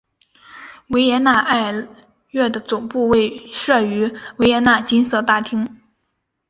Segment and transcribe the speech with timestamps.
[0.87, 1.71] 维也纳爱
[2.31, 3.13] 乐的总部
[3.53, 5.79] 设于维也纳金色大厅。